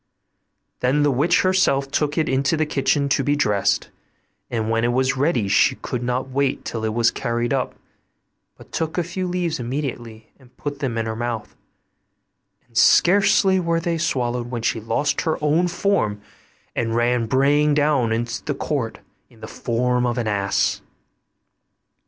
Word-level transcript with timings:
Then 0.79 1.03
the 1.03 1.11
witch 1.11 1.41
herself 1.43 1.91
took 1.91 2.17
it 2.17 2.27
into 2.27 2.57
the 2.57 2.65
kitchen 2.65 3.07
to 3.09 3.23
be 3.23 3.35
dressed; 3.35 3.91
and 4.49 4.67
when 4.71 4.83
it 4.83 4.93
was 4.93 5.15
ready 5.15 5.47
she 5.47 5.75
could 5.75 6.01
not 6.01 6.27
wait 6.31 6.65
till 6.65 6.83
it 6.83 6.95
was 6.95 7.11
carried 7.11 7.53
up, 7.53 7.75
but 8.57 8.71
took 8.71 8.97
a 8.97 9.03
few 9.03 9.27
leaves 9.27 9.59
immediately 9.59 10.33
and 10.39 10.57
put 10.57 10.79
them 10.79 10.97
in 10.97 11.05
her 11.05 11.15
mouth, 11.15 11.55
and 12.65 12.75
scarcely 12.75 13.59
were 13.59 13.79
they 13.79 13.99
swallowed 13.99 14.49
when 14.49 14.63
she 14.63 14.79
lost 14.81 15.21
her 15.21 15.37
own 15.39 15.67
form 15.67 16.19
and 16.75 16.95
ran 16.95 17.27
braying 17.27 17.75
down 17.75 18.11
into 18.11 18.43
the 18.45 18.55
court 18.55 19.01
in 19.29 19.39
the 19.39 19.47
form 19.47 20.07
of 20.07 20.17
an 20.17 20.25
ass. 20.27 20.81